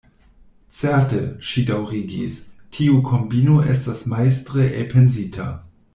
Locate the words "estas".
3.75-4.03